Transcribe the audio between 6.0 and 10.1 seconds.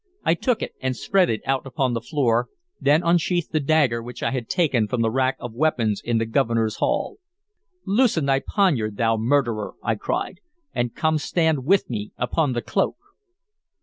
in the Governor's hall. "Loosen thy poniard, thou murderer," I